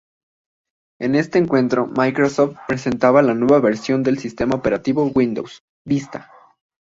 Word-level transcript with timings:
En 0.99 1.13
este 1.13 1.37
encuentro 1.37 1.85
Microsoft 1.85 2.57
presentaba 2.67 3.21
la 3.21 3.35
nueva 3.35 3.59
versión 3.59 4.01
de 4.01 4.15
su 4.15 4.21
sistema 4.21 4.55
operativo 4.55 5.05
Windows, 5.13 5.61
Vista. 5.85 6.31